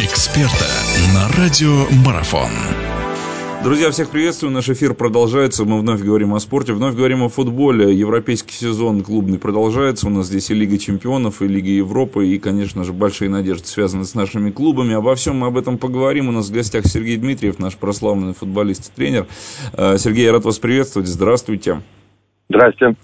эксперта 0.00 0.66
на 1.14 1.28
радио 1.38 1.86
Марафон. 2.04 2.50
Друзья, 3.62 3.90
всех 3.90 4.10
приветствую. 4.10 4.52
Наш 4.52 4.68
эфир 4.68 4.92
продолжается. 4.92 5.64
Мы 5.64 5.78
вновь 5.80 6.02
говорим 6.02 6.34
о 6.34 6.40
спорте, 6.40 6.74
вновь 6.74 6.94
говорим 6.94 7.22
о 7.22 7.30
футболе. 7.30 7.94
Европейский 7.94 8.52
сезон 8.52 9.02
клубный 9.02 9.38
продолжается. 9.38 10.08
У 10.08 10.10
нас 10.10 10.26
здесь 10.26 10.50
и 10.50 10.54
Лига 10.54 10.76
чемпионов, 10.76 11.40
и 11.40 11.48
Лига 11.48 11.70
Европы, 11.70 12.28
и, 12.28 12.38
конечно 12.38 12.84
же, 12.84 12.92
большие 12.92 13.30
надежды 13.30 13.66
связаны 13.66 14.04
с 14.04 14.14
нашими 14.14 14.50
клубами. 14.50 14.92
Обо 14.92 15.14
всем 15.14 15.38
мы 15.38 15.46
об 15.46 15.56
этом 15.56 15.78
поговорим. 15.78 16.28
У 16.28 16.32
нас 16.32 16.48
в 16.48 16.52
гостях 16.52 16.86
Сергей 16.86 17.16
Дмитриев, 17.16 17.58
наш 17.58 17.76
прославленный 17.76 18.34
футболист 18.34 18.90
и 18.90 18.94
тренер. 18.94 19.26
Э, 19.72 19.96
Сергей, 19.98 20.26
я 20.26 20.32
рад 20.32 20.44
вас 20.44 20.58
приветствовать. 20.58 21.08
Здравствуйте. 21.08 21.80
Здравствуйте. 22.50 22.96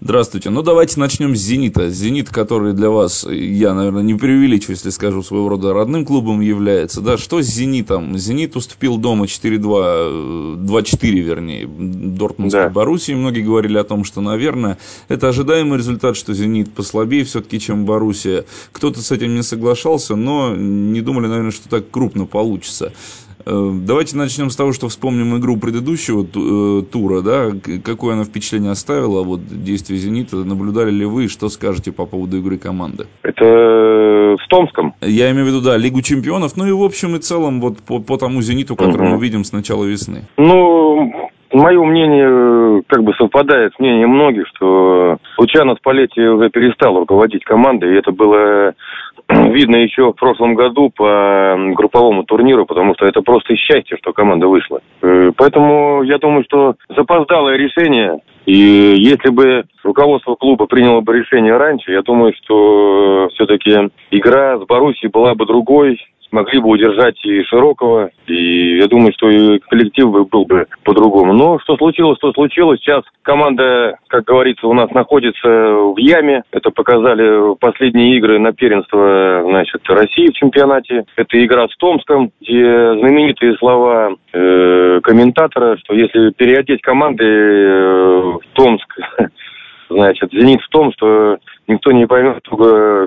Здравствуйте. 0.00 0.48
Ну, 0.48 0.62
давайте 0.62 0.98
начнем 0.98 1.36
с 1.36 1.40
«Зенита». 1.40 1.90
«Зенит», 1.90 2.30
который 2.30 2.72
для 2.72 2.88
вас, 2.88 3.26
я, 3.28 3.74
наверное, 3.74 4.02
не 4.02 4.14
преувеличу, 4.14 4.72
если 4.72 4.88
скажу, 4.88 5.22
своего 5.22 5.50
рода 5.50 5.74
родным 5.74 6.06
клубом 6.06 6.40
является. 6.40 7.02
Да, 7.02 7.18
что 7.18 7.42
с 7.42 7.46
«Зенитом»? 7.46 8.16
«Зенит» 8.16 8.56
уступил 8.56 8.96
дома 8.96 9.26
4-2, 9.26 10.64
2-4, 10.64 11.10
вернее, 11.20 11.66
Дортмундской 11.68 12.64
да. 12.64 12.70
Боруссии. 12.70 13.12
Многие 13.12 13.42
говорили 13.42 13.76
о 13.76 13.84
том, 13.84 14.04
что, 14.04 14.22
наверное, 14.22 14.78
это 15.08 15.28
ожидаемый 15.28 15.76
результат, 15.76 16.16
что 16.16 16.32
«Зенит» 16.32 16.72
послабее 16.72 17.24
все-таки, 17.24 17.60
чем 17.60 17.84
Боруссия. 17.84 18.46
Кто-то 18.72 19.02
с 19.02 19.12
этим 19.12 19.34
не 19.34 19.42
соглашался, 19.42 20.16
но 20.16 20.56
не 20.56 21.02
думали, 21.02 21.26
наверное, 21.26 21.50
что 21.52 21.68
так 21.68 21.90
крупно 21.90 22.24
получится. 22.24 22.94
Э, 23.48 23.70
давайте 23.72 24.16
начнем 24.16 24.50
с 24.50 24.56
того, 24.56 24.72
что 24.72 24.88
вспомним 24.88 25.38
игру 25.38 25.56
предыдущего 25.56 26.22
э, 26.22 26.82
тура, 26.82 27.22
да, 27.22 27.50
какое 27.82 28.14
она 28.14 28.24
впечатление 28.24 28.72
оставила, 28.72 29.22
вот 29.22 29.40
действие 29.46 29.98
«Зенита», 29.98 30.36
наблюдали 30.36 30.90
ли 30.90 31.06
вы, 31.06 31.28
что 31.28 31.48
скажете 31.48 31.90
по 31.90 32.04
поводу 32.04 32.38
игры 32.38 32.58
команды? 32.58 33.06
Это 33.22 34.36
в 34.38 34.48
Томском? 34.48 34.94
Я 35.00 35.30
имею 35.30 35.46
в 35.46 35.48
виду, 35.48 35.60
да, 35.62 35.78
Лигу 35.78 36.02
чемпионов, 36.02 36.56
ну 36.56 36.66
и 36.66 36.72
в 36.72 36.82
общем 36.82 37.16
и 37.16 37.20
целом 37.20 37.60
вот 37.62 37.78
по, 37.78 38.00
по 38.00 38.18
тому 38.18 38.42
«Зениту», 38.42 38.76
который 38.76 39.06
угу. 39.06 39.16
мы 39.16 39.22
видим 39.22 39.44
с 39.44 39.52
начала 39.52 39.84
весны. 39.84 40.26
Ну, 40.36 41.27
Мое 41.58 41.82
мнение 41.82 42.84
как 42.86 43.02
бы 43.02 43.12
совпадает 43.14 43.74
с 43.74 43.78
мнением 43.80 44.10
многих, 44.10 44.46
что 44.54 45.18
Лучано 45.36 45.74
Спалетти 45.74 46.20
уже 46.20 46.50
перестал 46.50 46.96
руководить 46.96 47.42
командой, 47.42 47.92
и 47.92 47.98
это 47.98 48.12
было 48.12 48.74
видно 49.28 49.76
еще 49.76 50.12
в 50.12 50.16
прошлом 50.16 50.54
году 50.54 50.92
по 50.96 51.56
групповому 51.74 52.22
турниру, 52.22 52.64
потому 52.64 52.94
что 52.94 53.06
это 53.06 53.22
просто 53.22 53.56
счастье, 53.56 53.96
что 53.96 54.12
команда 54.12 54.46
вышла. 54.46 54.78
Э, 55.02 55.32
поэтому 55.36 56.04
я 56.04 56.18
думаю, 56.18 56.44
что 56.44 56.76
запоздалое 56.96 57.56
решение, 57.56 58.20
и 58.46 58.94
если 58.96 59.30
бы 59.30 59.64
руководство 59.82 60.36
клуба 60.36 60.66
приняло 60.66 61.00
бы 61.00 61.18
решение 61.18 61.56
раньше, 61.56 61.90
я 61.90 62.02
думаю, 62.02 62.34
что 62.40 63.30
все-таки 63.34 63.90
игра 64.12 64.58
с 64.58 64.64
Боруссией 64.64 65.10
была 65.10 65.34
бы 65.34 65.44
другой, 65.44 65.98
смогли 66.30 66.60
бы 66.60 66.68
удержать 66.68 67.16
и 67.24 67.42
Широкого, 67.44 68.10
и 68.26 68.78
я 68.78 68.86
думаю, 68.86 69.12
что 69.12 69.30
и 69.30 69.58
коллектив 69.58 70.10
бы 70.10 70.24
был 70.24 70.44
бы 70.44 70.66
по-другому. 70.84 71.32
Но 71.32 71.58
что 71.60 71.76
случилось, 71.76 72.18
то 72.18 72.32
случилось. 72.32 72.80
Сейчас 72.80 73.02
команда, 73.22 73.98
как 74.08 74.24
говорится, 74.24 74.66
у 74.66 74.74
нас 74.74 74.90
находится 74.90 75.48
в 75.48 75.96
яме. 75.98 76.42
Это 76.50 76.70
показали 76.70 77.56
последние 77.56 78.16
игры 78.16 78.38
на 78.38 78.52
первенство 78.52 79.42
значит, 79.44 79.80
России 79.88 80.28
в 80.28 80.34
чемпионате. 80.34 81.04
Это 81.16 81.44
игра 81.44 81.66
с 81.68 81.76
Томском, 81.76 82.30
где 82.40 82.94
знаменитые 82.98 83.56
слова 83.56 84.14
э, 84.32 85.00
комментатора, 85.02 85.76
что 85.78 85.94
если 85.94 86.30
переодеть 86.30 86.82
команды 86.82 87.24
э, 87.24 88.20
в 88.20 88.40
Томск, 88.52 88.98
значит, 89.90 90.30
«Зенит» 90.32 90.60
в 90.62 90.68
том, 90.68 90.92
что 90.92 91.38
никто 91.68 91.92
не 91.92 92.06
поймет, 92.06 92.42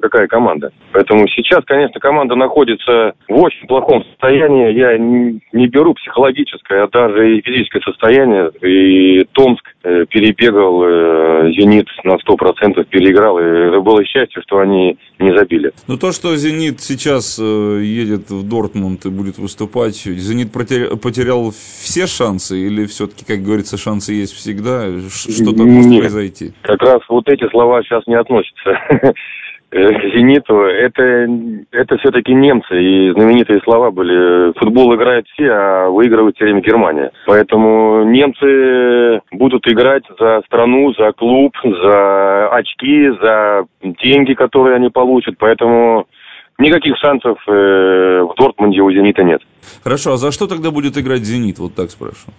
какая 0.02 0.28
команда. 0.28 0.72
Поэтому 0.94 1.28
сейчас, 1.28 1.66
конечно, 1.66 2.00
команда 2.00 2.36
находится 2.36 3.14
в 3.28 3.42
очень 3.42 3.67
плохом 3.67 4.04
состоянии. 4.06 4.72
Я 4.72 4.98
не 4.98 5.67
беру 5.67 5.94
психологическое, 5.95 6.84
а 6.84 6.88
даже 6.88 7.38
и 7.38 7.42
физическое 7.42 7.82
состояние. 7.82 8.52
И 8.62 9.26
Томск 9.34 9.67
э, 9.67 9.70
перебегал 9.83 10.83
э, 10.83 11.52
«Зенит» 11.53 11.87
на 12.03 12.15
100%, 12.15 12.83
переиграл. 12.86 13.39
И 13.39 13.43
это 13.43 13.80
было 13.80 14.03
счастье, 14.05 14.42
что 14.42 14.59
они 14.59 14.97
не 15.19 15.36
забили. 15.36 15.71
Но 15.87 15.97
то, 15.97 16.11
что 16.11 16.36
«Зенит» 16.36 16.81
сейчас 16.81 17.39
э, 17.39 17.81
едет 17.83 18.30
в 18.30 18.47
Дортмунд 18.47 19.05
и 19.05 19.09
будет 19.09 19.37
выступать, 19.37 19.95
«Зенит» 19.95 20.52
потерял 20.52 21.52
все 21.52 22.08
шансы? 22.08 22.59
Или 22.59 22.86
все-таки, 22.86 23.25
как 23.25 23.43
говорится, 23.43 23.77
шансы 23.77 24.14
есть 24.14 24.33
всегда? 24.33 24.87
Что-то 25.09 25.64
может 25.64 25.99
произойти? 25.99 26.53
Как 26.61 26.81
раз 26.81 26.99
вот 27.09 27.27
эти 27.27 27.49
слова 27.49 27.81
сейчас 27.83 28.05
не 28.08 28.15
относятся 28.15 28.77
«Зениту», 29.71 30.64
это, 30.64 31.27
это 31.71 31.98
все-таки 31.98 32.33
немцы, 32.33 32.76
и 32.76 33.11
знаменитые 33.14 33.61
слова 33.61 33.89
были 33.89 34.52
«футбол 34.59 34.93
играет 34.95 35.26
все, 35.30 35.49
а 35.49 35.89
выигрывает 35.89 36.36
все 36.36 36.45
время 36.45 36.61
Германия». 36.61 37.11
Поэтому 37.26 38.04
немцы 38.04 39.21
будут 39.32 39.65
играть 39.67 40.04
за 40.20 40.42
страну, 40.45 40.93
за 40.93 41.14
клуб, 41.14 41.55
за 41.64 42.49
очки, 42.49 43.11
за 43.21 43.65
деньги, 44.04 44.33
которые 44.33 44.76
они 44.76 44.89
получат, 44.89 45.36
поэтому 45.37 46.05
никаких 46.59 46.98
шансов 46.98 47.38
э, 47.48 47.52
в 48.23 48.33
Дортмунде 48.38 48.82
у 48.82 48.92
«Зенита» 48.92 49.23
нет. 49.23 49.42
Хорошо, 49.83 50.14
а 50.14 50.17
за 50.17 50.33
что 50.33 50.48
тогда 50.48 50.71
будет 50.71 50.98
играть 50.98 51.21
«Зенит», 51.21 51.59
вот 51.59 51.76
так 51.76 51.92
спрашиваю? 51.92 52.36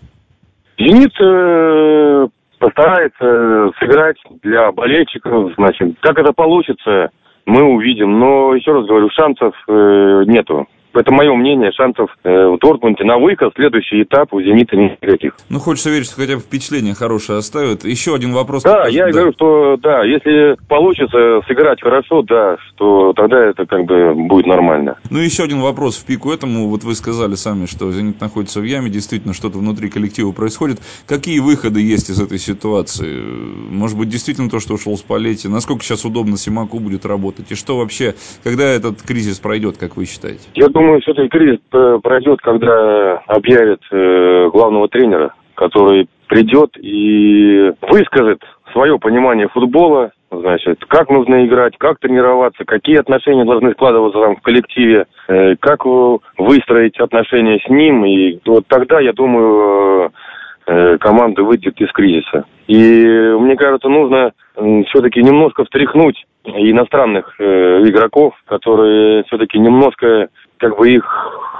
«Зенит» 0.78 1.12
э, 1.18 2.28
постарается 2.58 3.70
сыграть 3.80 4.18
для 4.42 4.70
болельщиков, 4.70 5.52
значит, 5.56 5.96
как 6.00 6.18
это 6.18 6.32
получится, 6.32 7.10
мы 7.46 7.62
увидим. 7.62 8.18
Но, 8.18 8.54
еще 8.54 8.72
раз 8.72 8.86
говорю, 8.86 9.08
шансов 9.10 9.54
э, 9.68 10.24
нету 10.26 10.66
это 10.94 11.12
мое 11.12 11.34
мнение, 11.34 11.72
шансов 11.72 12.10
э, 12.24 12.46
в 12.48 12.58
Дортмунде 12.58 13.04
на 13.04 13.18
выход, 13.18 13.52
следующий 13.54 14.02
этап 14.02 14.32
у 14.32 14.40
«Зенита» 14.40 14.76
никаких. 14.76 15.34
Ну, 15.48 15.58
хочется 15.58 15.90
верить, 15.90 16.06
что 16.06 16.20
хотя 16.20 16.36
бы 16.36 16.40
впечатление 16.40 16.94
хорошее 16.94 17.38
оставит. 17.38 17.84
Еще 17.84 18.14
один 18.14 18.32
вопрос. 18.32 18.62
Да, 18.62 18.86
я 18.88 19.06
да. 19.06 19.12
говорю, 19.12 19.32
что 19.32 19.76
да, 19.78 20.04
если 20.04 20.56
получится 20.68 21.40
сыграть 21.46 21.80
хорошо, 21.80 22.22
да, 22.22 22.56
что 22.68 23.12
тогда 23.14 23.44
это 23.44 23.66
как 23.66 23.84
бы 23.84 24.14
будет 24.14 24.46
нормально. 24.46 24.96
Ну, 25.12 25.18
еще 25.18 25.44
один 25.44 25.60
вопрос 25.60 25.96
в 25.96 26.06
пику 26.06 26.32
этому. 26.32 26.68
Вот 26.68 26.84
вы 26.84 26.94
сказали 26.94 27.34
сами, 27.34 27.66
что 27.66 27.90
«Зенит» 27.90 28.20
находится 28.20 28.60
в 28.60 28.64
яме, 28.64 28.90
действительно 28.90 29.34
что-то 29.34 29.58
внутри 29.58 29.90
коллектива 29.90 30.32
происходит. 30.32 30.78
Какие 31.06 31.40
выходы 31.40 31.80
есть 31.80 32.10
из 32.10 32.20
этой 32.20 32.38
ситуации? 32.38 33.20
Может 33.70 33.98
быть, 33.98 34.08
действительно 34.08 34.48
то, 34.48 34.60
что 34.60 34.74
ушел 34.74 34.96
с 34.96 35.02
Палетти? 35.02 35.48
Насколько 35.48 35.84
сейчас 35.84 36.04
удобно 36.04 36.36
Симаку 36.36 36.78
будет 36.78 37.04
работать? 37.06 37.50
И 37.50 37.54
что 37.54 37.78
вообще, 37.78 38.14
когда 38.44 38.64
этот 38.64 39.02
кризис 39.02 39.38
пройдет, 39.38 39.76
как 39.76 39.96
вы 39.96 40.06
считаете? 40.06 40.48
Я 40.54 40.68
думаю, 40.68 40.92
думаю, 40.92 41.00
все-таки 41.00 41.28
кризис 41.28 41.58
пройдет, 42.02 42.40
когда 42.40 43.18
объявят 43.26 43.80
э, 43.90 44.50
главного 44.52 44.88
тренера, 44.88 45.34
который 45.54 46.08
придет 46.28 46.76
и 46.78 47.72
выскажет 47.82 48.42
свое 48.72 48.98
понимание 48.98 49.48
футбола, 49.48 50.12
значит, 50.42 50.84
как 50.86 51.08
нужно 51.08 51.46
играть, 51.46 51.78
как 51.78 51.98
тренироваться, 51.98 52.64
какие 52.64 52.98
отношения 52.98 53.44
должны 53.44 53.72
складываться 53.72 54.20
там 54.20 54.36
в 54.36 54.42
коллективе, 54.42 55.06
э, 55.28 55.56
как 55.56 55.84
выстроить 56.36 56.98
отношения 56.98 57.58
с 57.64 57.68
ним. 57.70 58.04
И 58.04 58.38
вот 58.44 58.66
тогда, 58.68 59.00
я 59.00 59.12
думаю, 59.12 60.12
э, 60.66 60.98
команда 60.98 61.42
выйдет 61.42 61.80
из 61.80 61.90
кризиса. 61.92 62.44
И 62.66 63.34
мне 63.38 63.56
кажется, 63.56 63.88
нужно 63.88 64.32
все-таки 64.88 65.22
немножко 65.22 65.64
встряхнуть 65.64 66.24
иностранных 66.44 67.34
э, 67.38 67.82
игроков, 67.84 68.34
которые 68.46 69.24
все-таки 69.24 69.58
немножко 69.58 70.28
как 70.58 70.76
бы 70.76 70.90
их 70.90 71.04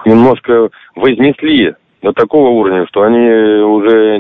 немножко 0.05 0.69
вознесли 0.97 1.75
до 2.03 2.13
такого 2.13 2.51
уровня, 2.51 2.87
что 2.89 3.03
они 3.03 3.29
уже 3.63 4.12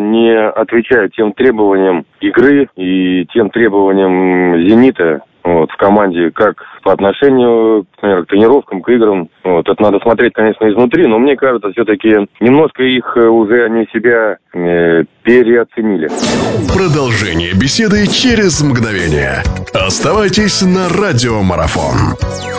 отвечают 0.54 1.14
тем 1.14 1.32
требованиям 1.32 2.04
игры 2.20 2.68
и 2.76 3.26
тем 3.32 3.50
требованиям 3.50 4.68
«Зенита», 4.68 5.22
вот, 5.44 5.70
в 5.70 5.76
команде, 5.76 6.30
как 6.30 6.62
по 6.82 6.92
отношению, 6.92 7.86
например, 7.96 8.24
к 8.24 8.28
тренировкам, 8.28 8.82
к 8.82 8.88
играм. 8.88 9.28
Вот, 9.42 9.68
это 9.68 9.82
надо 9.82 9.98
смотреть, 10.00 10.34
конечно, 10.34 10.70
изнутри, 10.70 11.06
но 11.06 11.19
мне 11.19 11.37
кажется, 11.37 11.70
все-таки 11.72 12.28
немножко 12.40 12.82
их 12.82 13.16
э, 13.16 13.26
уже 13.26 13.64
они 13.64 13.87
себя 13.93 14.38
э, 14.54 15.04
переоценили. 15.22 16.08
Продолжение 16.72 17.52
беседы 17.54 18.06
через 18.06 18.62
мгновение. 18.62 19.43
Оставайтесь 19.75 20.62
на 20.62 20.88
радиомарафон. 20.88 22.51